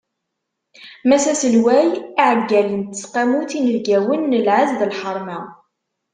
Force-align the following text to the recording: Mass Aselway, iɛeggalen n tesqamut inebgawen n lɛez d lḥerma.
Mass 1.07 1.25
Aselway, 1.31 1.87
iɛeggalen 2.21 2.79
n 2.85 2.87
tesqamut 2.93 3.51
inebgawen 3.57 4.21
n 4.27 4.41
lɛez 4.45 4.69
d 4.79 4.81
lḥerma. 4.91 5.39